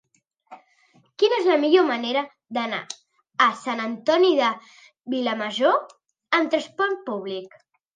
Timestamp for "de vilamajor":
4.43-5.81